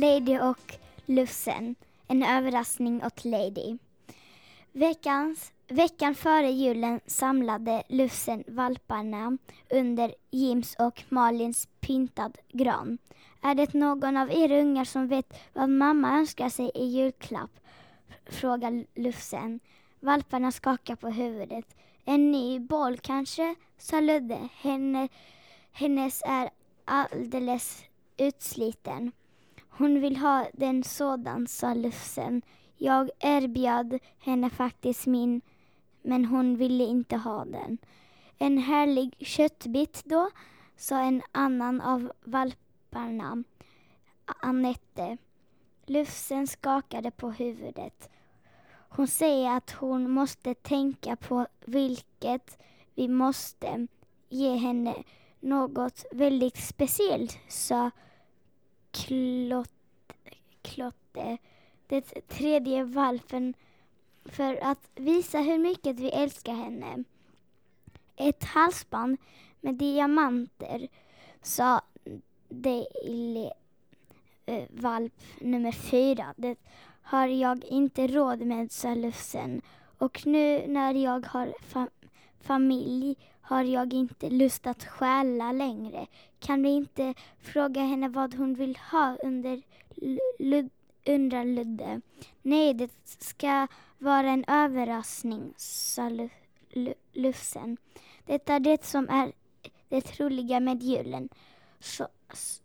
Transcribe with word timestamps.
Lady 0.00 0.38
och 0.38 0.74
Lufsen. 1.06 1.74
En 2.06 2.22
överraskning 2.22 3.04
åt 3.04 3.24
Lady. 3.24 3.78
Veckans, 4.72 5.52
veckan 5.68 6.14
före 6.14 6.50
julen 6.50 7.00
samlade 7.06 7.82
Lufsen 7.88 8.44
valparna 8.46 9.38
under 9.70 10.14
Jims 10.30 10.76
och 10.78 11.04
Malins 11.08 11.68
pyntad 11.80 12.38
gran. 12.48 12.98
Är 13.42 13.54
det 13.54 13.74
någon 13.74 14.16
av 14.16 14.30
er 14.30 14.60
ungar 14.60 14.84
som 14.84 15.08
vet 15.08 15.40
vad 15.52 15.68
mamma 15.68 16.18
önskar 16.18 16.48
sig 16.48 16.70
i 16.74 16.84
julklapp? 16.84 17.60
frågar 18.26 18.84
Lufsen. 18.94 19.60
Valparna 20.00 20.52
skakar 20.52 20.96
på 20.96 21.08
huvudet. 21.08 21.76
En 22.04 22.32
ny 22.32 22.58
boll 22.58 22.98
kanske, 22.98 23.54
sa 23.78 24.00
Ludde. 24.00 24.48
Henne, 24.60 25.08
hennes 25.72 26.22
är 26.26 26.50
alldeles 26.84 27.84
utsliten. 28.16 29.12
Hon 29.78 30.00
vill 30.00 30.16
ha 30.16 30.46
den 30.52 30.84
sådan, 30.84 31.46
sa 31.46 31.74
Lufsen. 31.74 32.42
Jag 32.76 33.10
erbjöd 33.18 33.98
henne 34.18 34.50
faktiskt 34.50 35.06
min, 35.06 35.40
men 36.02 36.24
hon 36.24 36.56
ville 36.56 36.84
inte 36.84 37.16
ha 37.16 37.44
den. 37.44 37.78
En 38.38 38.58
härlig 38.58 39.16
köttbit 39.18 40.02
då, 40.04 40.30
sa 40.76 41.00
en 41.00 41.22
annan 41.32 41.80
av 41.80 42.12
valparna, 42.24 43.44
Annette. 44.26 45.16
Lufsen 45.86 46.46
skakade 46.46 47.10
på 47.10 47.30
huvudet. 47.30 48.08
Hon 48.88 49.08
säger 49.08 49.56
att 49.56 49.70
hon 49.70 50.10
måste 50.10 50.54
tänka 50.54 51.16
på 51.16 51.46
vilket 51.64 52.58
vi 52.94 53.08
måste 53.08 53.86
ge 54.28 54.56
henne 54.56 54.94
något 55.40 56.04
väldigt 56.12 56.56
speciellt, 56.56 57.38
sa 57.48 57.90
Klott, 58.90 59.70
Klotte, 60.62 61.38
den 61.86 62.02
tredje 62.28 62.84
valpen, 62.84 63.54
för 64.24 64.58
att 64.62 64.90
visa 64.94 65.38
hur 65.38 65.58
mycket 65.58 66.00
vi 66.00 66.10
älskar 66.10 66.54
henne. 66.54 67.04
Ett 68.16 68.44
halsband 68.44 69.16
med 69.60 69.74
diamanter, 69.74 70.88
sa 71.42 71.80
Daily 72.48 73.50
äh, 74.46 74.64
valp 74.70 75.22
nummer 75.40 75.72
fyra. 75.72 76.34
Det 76.36 76.56
har 77.02 77.26
jag 77.26 77.64
inte 77.64 78.06
råd 78.06 78.40
med, 78.40 78.72
sa 78.72 78.94
Lufsen. 78.94 79.62
Och 79.98 80.26
nu 80.26 80.66
när 80.66 80.94
jag 80.94 81.26
har 81.26 81.54
fa 81.60 81.88
familj 82.40 83.16
har 83.48 83.64
jag 83.64 83.92
inte 83.92 84.30
lust 84.30 84.66
att 84.66 84.84
stjäla 84.84 85.52
längre. 85.52 86.06
Kan 86.38 86.62
vi 86.62 86.68
inte 86.68 87.14
fråga 87.38 87.80
henne 87.80 88.08
vad 88.08 88.34
hon 88.34 88.54
vill 88.54 88.78
ha 88.90 89.16
under 89.22 89.62
Lud 90.38 90.70
undrar 91.06 91.44
Ludde. 91.44 92.00
Nej, 92.42 92.74
det 92.74 92.90
ska 93.04 93.66
vara 93.98 94.30
en 94.30 94.44
överraskning, 94.48 95.54
sa 95.56 96.08
Lu 96.08 96.28
Lu 96.68 96.94
Lufsen. 97.12 97.76
Det 98.26 98.48
är 98.48 98.60
det 98.60 98.84
som 98.84 99.08
är 99.08 99.32
det 99.88 100.20
roliga 100.20 100.60
med 100.60 100.82
julen. 100.82 101.28
Så, 101.80 102.08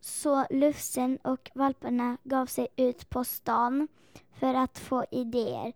så 0.02 0.46
Lufsen 0.50 1.18
och 1.18 1.52
valparna 1.54 2.18
gav 2.24 2.46
sig 2.46 2.68
ut 2.76 3.10
på 3.10 3.24
stan 3.24 3.88
för 4.40 4.54
att 4.54 4.80
få 4.80 5.06
idéer. 5.12 5.74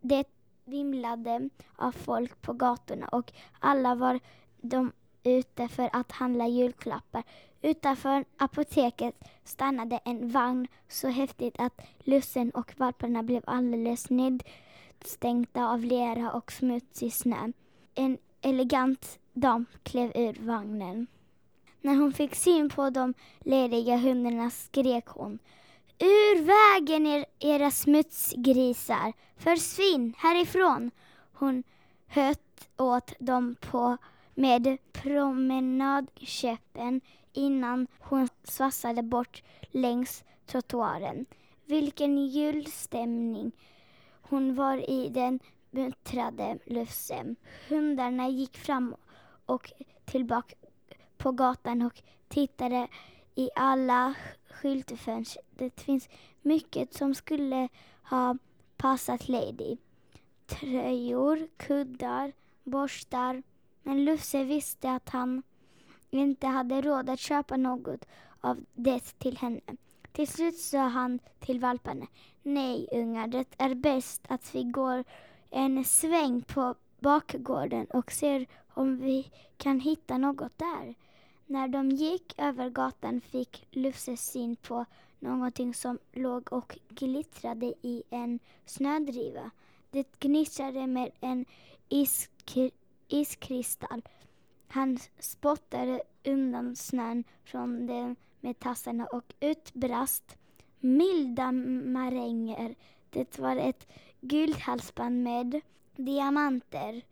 Det 0.00 0.35
vimlade 0.66 1.50
av 1.76 1.92
folk 1.92 2.42
på 2.42 2.52
gatorna 2.52 3.08
och 3.08 3.32
alla 3.58 3.94
var 3.94 4.20
de 4.60 4.92
ute 5.24 5.68
för 5.68 5.90
att 5.92 6.12
handla 6.12 6.46
julklappar. 6.46 7.22
Utanför 7.62 8.24
apoteket 8.36 9.14
stannade 9.44 10.00
en 10.04 10.28
vagn 10.30 10.68
så 10.88 11.08
häftigt 11.08 11.54
att 11.58 11.80
Lussen 11.98 12.50
och 12.50 12.74
valparna 12.76 13.22
blev 13.22 13.42
alldeles 13.46 14.10
nedstänkta 14.10 15.68
av 15.68 15.84
lera 15.84 16.32
och 16.32 16.52
smutsig 16.52 17.12
snö. 17.12 17.52
En 17.94 18.18
elegant 18.40 19.18
dam 19.32 19.66
klev 19.82 20.12
ur 20.14 20.46
vagnen. 20.46 21.06
När 21.80 21.94
hon 21.94 22.12
fick 22.12 22.34
syn 22.34 22.68
på 22.68 22.90
de 22.90 23.14
lediga 23.40 23.96
hundarna 23.96 24.50
skrek 24.50 25.06
hon 25.06 25.38
Ur 25.98 26.42
vägen 26.42 27.06
er, 27.06 27.24
era 27.40 27.70
smutsgrisar! 27.70 29.12
Försvinn 29.36 30.14
härifrån! 30.18 30.90
Hon 31.32 31.62
höt 32.06 32.68
åt 32.76 33.12
dem 33.18 33.56
på 33.60 33.96
med 34.34 34.78
promenadkäppen 34.92 37.00
innan 37.32 37.86
hon 37.98 38.28
svassade 38.44 39.02
bort 39.02 39.42
längs 39.70 40.24
trottoaren. 40.46 41.26
Vilken 41.64 42.26
julstämning 42.26 43.52
hon 44.22 44.54
var 44.54 44.90
i 44.90 45.08
den 45.08 45.40
muttrade 45.70 46.58
Lufsen. 46.64 47.36
Hundarna 47.68 48.28
gick 48.28 48.56
fram 48.56 48.94
och 49.46 49.72
tillbaka 50.04 50.54
på 51.16 51.32
gatan 51.32 51.82
och 51.82 52.02
tittade 52.28 52.88
i 53.34 53.50
alla 53.54 54.14
skyltfönstret 54.56 55.44
Det 55.50 55.80
finns 55.80 56.08
mycket 56.42 56.94
som 56.94 57.14
skulle 57.14 57.68
ha 58.02 58.36
passat 58.76 59.28
Lady. 59.28 59.76
Tröjor, 60.46 61.48
kuddar, 61.56 62.32
borstar. 62.64 63.42
Men 63.82 64.04
Lufse 64.04 64.44
visste 64.44 64.92
att 64.92 65.08
han 65.08 65.42
inte 66.10 66.46
hade 66.46 66.80
råd 66.80 67.10
att 67.10 67.20
köpa 67.20 67.56
något 67.56 68.04
av 68.40 68.64
det 68.74 69.18
till 69.18 69.38
henne. 69.38 69.60
Till 70.12 70.28
slut 70.28 70.56
sa 70.56 70.78
han 70.78 71.18
till 71.38 71.60
valparna. 71.60 72.06
Nej, 72.42 72.88
ungar, 72.92 73.26
det 73.26 73.46
är 73.58 73.74
bäst 73.74 74.22
att 74.28 74.54
vi 74.54 74.64
går 74.64 75.04
en 75.50 75.84
sväng 75.84 76.42
på 76.42 76.74
bakgården 77.00 77.86
och 77.86 78.12
ser 78.12 78.46
om 78.68 78.98
vi 78.98 79.30
kan 79.56 79.80
hitta 79.80 80.18
något 80.18 80.58
där. 80.58 80.94
När 81.46 81.68
de 81.68 81.90
gick 81.90 82.34
över 82.38 82.70
gatan 82.70 83.20
fick 83.20 83.66
Lufse 83.70 84.16
syn 84.16 84.56
på 84.56 84.84
någonting 85.18 85.74
som 85.74 85.98
låg 86.12 86.52
och 86.52 86.78
glittrade 86.88 87.66
i 87.82 88.02
en 88.10 88.38
snödriva. 88.64 89.50
Det 89.90 90.20
gnistrade 90.20 90.86
med 90.86 91.10
en 91.20 91.44
iskr 91.88 92.70
iskristall. 93.08 94.02
Han 94.68 94.98
spottade 95.18 96.02
undan 96.24 96.76
snön 96.76 97.24
från 97.44 97.86
den 97.86 98.16
med 98.40 98.58
tassarna 98.58 99.06
och 99.06 99.34
utbrast 99.40 100.36
milda 100.80 101.52
maränger. 101.52 102.74
Det 103.10 103.38
var 103.38 103.56
ett 103.56 103.86
guldhalsband 104.20 105.22
med 105.22 105.60
diamanter. 105.96 107.02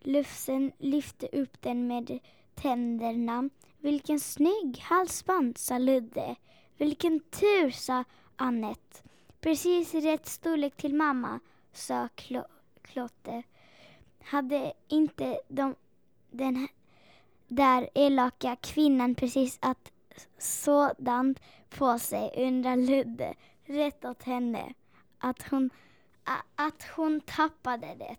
Lufsen 0.00 0.72
lyfte 0.78 1.26
upp 1.26 1.62
den 1.62 1.86
med 1.88 2.18
tänderna. 2.54 3.50
Vilken 3.80 4.20
snygg 4.20 4.78
halsband, 4.78 5.58
sa 5.58 5.78
Ludde. 5.78 6.36
Vilken 6.76 7.20
tur, 7.20 7.70
sa 7.70 8.04
Annette. 8.36 9.02
Precis 9.40 9.94
rätt 9.94 10.26
storlek 10.26 10.76
till 10.76 10.94
mamma, 10.94 11.40
sa 11.72 12.08
Klo 12.14 12.44
Klotte. 12.82 13.42
Hade 14.24 14.72
inte 14.88 15.40
de, 15.48 15.74
den 16.30 16.68
där 17.48 17.90
elaka 17.94 18.56
kvinnan 18.56 19.14
precis 19.14 19.58
att 19.60 19.92
sådant 20.38 21.40
på 21.68 21.98
sig, 21.98 22.32
undrar 22.36 22.76
Ludde. 22.76 23.34
Rätt 23.64 24.04
åt 24.04 24.22
henne. 24.22 24.74
Att 25.18 25.42
hon, 25.50 25.70
att 26.54 26.82
hon 26.96 27.20
tappade 27.20 27.94
det. 27.94 28.16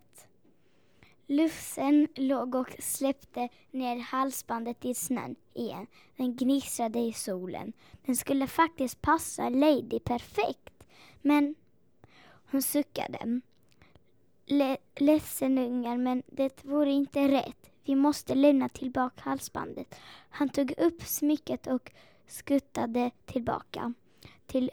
Lufsen 1.30 2.08
låg 2.14 2.54
och 2.54 2.76
släppte 2.78 3.48
ner 3.70 3.96
halsbandet 3.96 4.84
i 4.84 4.94
snön 4.94 5.36
igen. 5.54 5.86
Den 6.16 6.36
gnistrade 6.36 6.98
i 6.98 7.12
solen. 7.12 7.72
Den 8.06 8.16
skulle 8.16 8.46
faktiskt 8.46 9.02
passa 9.02 9.48
Lady 9.48 10.00
perfekt. 10.00 10.84
Men 11.22 11.54
hon 12.50 12.62
suckade. 12.62 13.40
Le 14.46 14.76
ledsen 14.96 15.58
ungar, 15.58 15.96
men 15.96 16.22
det 16.26 16.64
vore 16.64 16.90
inte 16.90 17.28
rätt. 17.28 17.70
Vi 17.84 17.94
måste 17.94 18.34
lämna 18.34 18.68
tillbaka 18.68 19.20
halsbandet. 19.24 19.94
Han 20.30 20.48
tog 20.48 20.72
upp 20.78 21.02
smycket 21.02 21.66
och 21.66 21.92
skuttade 22.26 23.10
tillbaka 23.24 23.94
till 24.46 24.70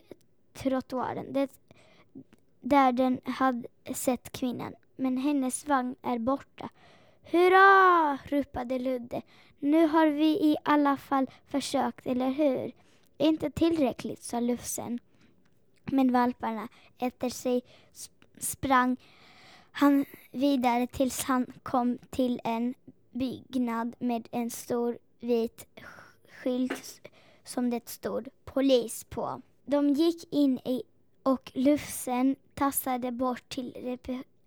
trottoaren. 0.54 1.34
Det, 1.34 1.52
där 2.62 2.92
den 2.92 3.20
hade 3.26 3.68
sett 3.94 4.32
kvinnan 4.32 4.76
men 4.98 5.18
hennes 5.18 5.68
vagn 5.68 5.96
är 6.02 6.20
borta. 6.20 6.70
Hurra! 7.24 8.18
ropade 8.30 8.80
Ludde. 8.80 9.22
Nu 9.60 9.88
har 9.88 10.08
vi 10.08 10.26
i 10.26 10.56
alla 10.64 10.98
fall 10.98 11.28
försökt, 11.48 12.08
eller 12.08 12.30
hur? 12.30 12.72
Inte 13.18 13.52
tillräckligt, 13.52 14.24
sa 14.24 14.40
Lufsen. 14.40 15.00
Men 15.86 16.12
valparna 16.12 16.68
efter 16.98 17.30
sig 17.30 17.62
sprang 18.38 18.98
han 19.72 20.06
vidare 20.32 20.88
tills 20.88 21.24
han 21.24 21.54
kom 21.64 21.98
till 22.10 22.42
en 22.44 22.74
byggnad 23.12 23.96
med 24.00 24.28
en 24.32 24.50
stor 24.50 24.98
vit 25.20 25.68
skylt 26.30 27.10
som 27.44 27.70
det 27.70 27.90
stod 27.90 28.28
polis 28.46 29.04
på. 29.04 29.42
De 29.66 29.90
gick 29.90 30.34
in 30.34 30.60
i 30.66 30.84
och 31.24 31.52
Lufsen 31.56 32.36
tassade 32.54 33.12
bort 33.12 33.50
till 33.50 33.74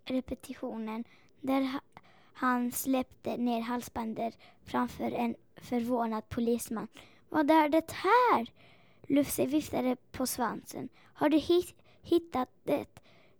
repetitionen 0.05 1.03
där 1.41 1.79
han 2.33 2.71
släppte 2.71 3.37
ner 3.37 3.61
halsbandet 3.61 4.37
framför 4.63 5.11
en 5.11 5.35
förvånad 5.55 6.29
polisman. 6.29 6.87
Vad 7.29 7.51
är 7.51 7.69
det 7.69 7.91
här? 7.91 8.47
Lufse 9.07 9.45
viftade 9.45 9.95
på 10.11 10.27
svansen. 10.27 10.89
Har 11.13 11.29
du 11.29 11.37
hit 11.37 11.75
hittat 12.01 12.49
det? 12.63 12.85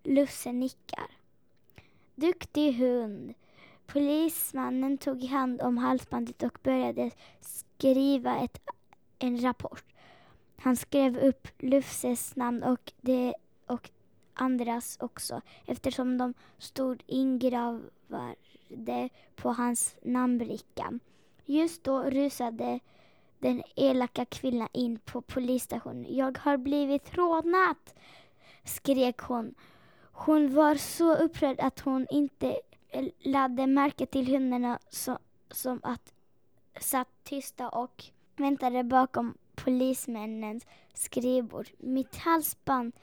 Lufse 0.04 0.52
nickar. 0.52 1.08
Duktig 2.16 2.74
hund. 2.74 3.34
Polismannen 3.86 4.98
tog 4.98 5.24
hand 5.24 5.62
om 5.62 5.78
halsbandet 5.78 6.44
och 6.44 6.60
började 6.64 7.12
skriva 7.42 8.38
ett, 8.38 8.60
en 9.20 9.42
rapport. 9.42 9.86
Han 10.58 10.76
skrev 10.76 11.18
upp 11.18 11.48
Lufses 11.58 12.36
namn 12.36 12.64
och, 12.64 12.94
det, 13.02 13.34
andras 14.34 14.98
också 15.00 15.42
eftersom 15.66 16.18
de 16.18 16.34
stod 16.58 17.04
ingravade 17.08 19.10
på 19.36 19.50
hans 19.50 19.96
namnbricka. 20.02 21.00
Just 21.46 21.84
då 21.84 22.04
rusade 22.04 22.80
den 23.40 23.64
elaka 23.76 24.26
kvinnan 24.26 24.70
in 24.74 25.00
på 25.00 25.22
polisstationen. 25.22 26.16
Jag 26.16 26.38
har 26.38 26.58
blivit 26.58 27.18
rånad, 27.18 27.78
skrek 28.64 29.22
hon. 29.22 29.56
Hon 30.12 30.54
var 30.54 30.76
så 30.76 31.16
upprörd 31.16 31.60
att 31.60 31.80
hon 31.80 32.08
inte 32.10 32.58
lade 33.20 33.68
märke 33.68 34.06
till 34.06 34.28
hundarna 34.28 34.80
som, 34.90 35.18
som 35.52 35.80
att 35.84 36.14
satt 36.80 37.08
tysta 37.24 37.70
och 37.70 38.04
väntade 38.36 38.84
bakom 38.84 39.38
polismännens 39.56 40.66
skrivbord. 40.94 41.70
Mitt 41.78 42.16
halsband. 42.16 42.94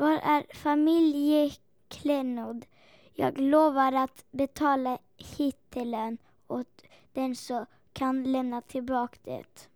Var 0.00 0.20
är 0.22 0.46
familjeklenod? 0.54 2.66
Jag 3.14 3.40
lovar 3.40 3.92
att 3.92 4.24
betala 4.30 4.98
hittelön 5.16 6.18
åt 6.46 6.82
den 7.12 7.36
som 7.36 7.66
kan 7.92 8.32
lämna 8.32 8.60
tillbaka 8.60 9.18
det. 9.24 9.68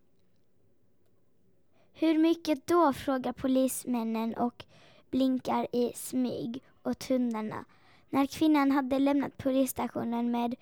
Hur 1.93 2.19
mycket 2.19 2.67
då? 2.67 2.93
frågar 2.93 3.33
polismännen 3.33 4.35
och 4.35 4.65
blinkar 5.11 5.67
i 5.73 5.93
smyg 5.95 6.63
åt 6.85 7.05
hundarna. 7.05 7.65
När 8.11 8.27
kvinnan 8.27 8.71
hade 8.71 8.99
lämnat 8.99 9.37
polisstationen 9.37 10.31
med 10.31 10.55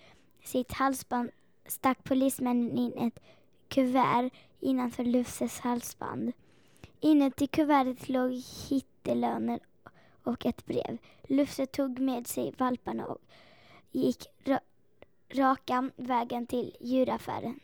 sitt 0.44 0.72
halsband 0.72 1.30
stack 1.66 2.04
polismännen 2.04 2.78
in 2.78 2.98
ett 2.98 3.18
kuvert 3.68 4.30
innanför 4.60 5.04
Lufses 5.04 5.60
halsband. 5.60 6.32
Inuti 7.04 7.46
kuvertet 7.46 8.08
låg 8.08 8.32
hittelöner 8.68 9.60
och 10.22 10.46
ett 10.46 10.66
brev. 10.66 10.98
Lufse 11.22 11.66
tog 11.66 11.98
med 11.98 12.26
sig 12.26 12.54
valparna 12.58 13.06
och 13.06 13.18
gick 13.90 14.26
ra 14.44 14.60
raka 15.34 15.90
vägen 15.96 16.46
till 16.46 16.76
djuraffären. 16.80 17.60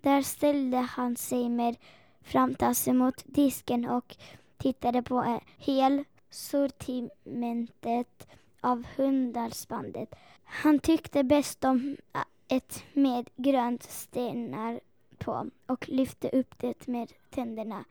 Där 0.00 0.22
ställde 0.22 0.76
han 0.76 1.16
sig 1.16 1.48
med 1.48 1.76
framtassen 2.20 2.96
mot 2.96 3.22
disken 3.24 3.88
och 3.88 4.16
tittade 4.56 5.02
på 5.02 5.40
hel 5.56 6.04
sortimentet 6.30 8.26
av 8.60 8.86
hundhalsbandet. 8.96 10.14
Han 10.44 10.78
tyckte 10.78 11.24
bäst 11.24 11.64
om 11.64 11.96
ett 12.48 12.84
med 12.92 13.30
grönt 13.36 13.82
stenar 13.82 14.80
på 15.18 15.50
och 15.66 15.88
lyfte 15.88 16.28
upp 16.28 16.58
det 16.58 16.86
med 16.86 17.12
tänderna. 17.30 17.84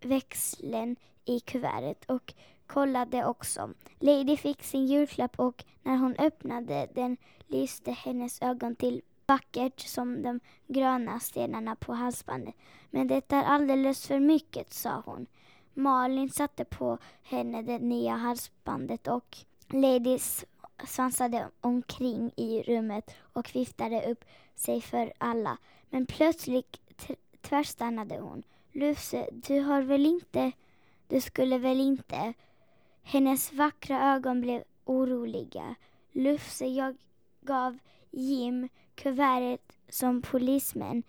växeln 0.00 0.96
i 1.24 1.40
kuvertet 1.40 2.10
och 2.10 2.34
kollade 2.66 3.24
också. 3.24 3.70
Lady 3.98 4.36
fick 4.36 4.62
sin 4.62 4.86
julklapp 4.86 5.38
och 5.38 5.64
när 5.82 5.96
hon 5.96 6.16
öppnade 6.18 6.88
den 6.94 7.16
lyste 7.46 7.90
hennes 7.90 8.42
ögon 8.42 8.76
till 8.76 9.02
vackert 9.26 9.80
som 9.80 10.22
de 10.22 10.40
gröna 10.66 11.20
stenarna 11.20 11.76
på 11.76 11.92
halsbandet. 11.92 12.54
Men 12.90 13.08
det 13.08 13.32
är 13.32 13.42
alldeles 13.42 14.06
för 14.06 14.20
mycket, 14.20 14.72
sa 14.72 15.02
hon. 15.06 15.26
Malin 15.74 16.30
satte 16.30 16.64
på 16.64 16.98
henne 17.22 17.62
det 17.62 17.78
nya 17.78 18.16
halsbandet 18.16 19.08
och 19.08 19.38
Lady 19.68 20.18
svansade 20.86 21.48
omkring 21.60 22.32
i 22.36 22.62
rummet 22.62 23.10
och 23.32 23.50
viftade 23.54 24.10
upp 24.10 24.24
sig 24.54 24.80
för 24.80 25.12
alla. 25.18 25.58
Men 25.90 26.06
plötsligt 26.06 26.80
tvärstannade 27.40 28.18
hon. 28.18 28.42
Lufse, 28.72 29.28
du 29.32 29.60
har 29.60 29.82
väl 29.82 30.06
inte... 30.06 30.52
Du 31.08 31.20
skulle 31.20 31.58
väl 31.58 31.80
inte... 31.80 32.34
Hennes 33.04 33.52
vackra 33.52 34.14
ögon 34.14 34.40
blev 34.40 34.64
oroliga. 34.84 35.74
Lufse, 36.12 36.66
jag 36.66 36.96
gav 37.40 37.78
Jim 38.10 38.68
kuvertet 38.94 39.78
som 39.88 40.22
polismän 40.22 41.02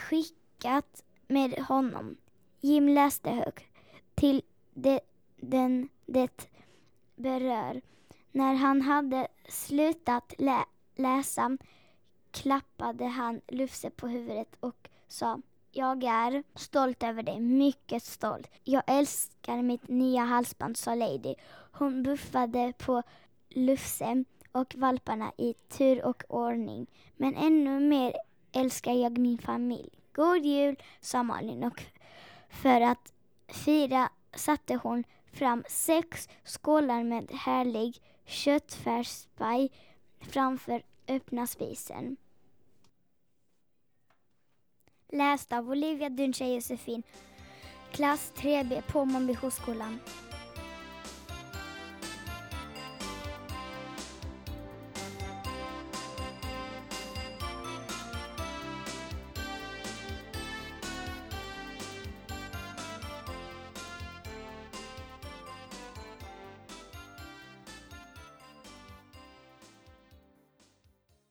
skickat 0.00 1.04
med 1.26 1.58
honom. 1.58 2.16
Jim 2.60 2.88
läste 2.88 3.30
högt 3.30 3.64
till 4.14 4.42
det, 4.74 5.00
den 5.36 5.88
det 6.06 6.48
berör. 7.14 7.80
När 8.32 8.54
han 8.54 8.82
hade 8.82 9.28
slutat 9.48 10.34
lä 10.38 10.64
läsa 10.94 11.58
klappade 12.30 13.04
han 13.04 13.40
Lufse 13.48 13.90
på 13.90 14.08
huvudet 14.08 14.56
och 14.60 14.88
sa 15.08 15.40
jag 15.76 16.04
är 16.04 16.42
stolt 16.54 17.02
över 17.02 17.22
dig, 17.22 17.40
mycket 17.40 18.02
stolt. 18.02 18.50
Jag 18.62 18.82
älskar 18.86 19.62
mitt 19.62 19.88
nya 19.88 20.24
halsband, 20.24 20.76
sa 20.76 20.94
Lady. 20.94 21.34
Hon 21.72 22.02
buffade 22.02 22.72
på 22.78 23.02
Lufse 23.48 24.24
och 24.52 24.74
valparna 24.74 25.32
i 25.38 25.54
tur 25.54 26.04
och 26.04 26.24
ordning. 26.28 26.86
Men 27.16 27.36
ännu 27.36 27.80
mer 27.80 28.14
älskar 28.52 28.92
jag 28.92 29.18
min 29.18 29.38
familj. 29.38 29.90
God 30.12 30.44
jul, 30.46 30.76
sa 31.00 31.22
Malin 31.22 31.64
och 31.64 31.82
för 32.48 32.80
att 32.80 33.12
fira 33.48 34.10
satte 34.34 34.74
hon 34.82 35.04
fram 35.32 35.64
sex 35.68 36.28
skålar 36.44 37.04
med 37.04 37.30
härlig 37.32 38.00
köttfärspaj 38.24 39.70
framför 40.20 40.82
öppna 41.08 41.46
spisen. 41.46 42.16
Läst 45.14 45.52
av 45.52 45.70
Olivia 45.70 46.08
Duncha 46.08 46.46
Josefin, 46.46 47.02
klass 47.92 48.32
3B 48.36 48.82
på 48.82 49.04
Månbyskolan. 49.04 49.98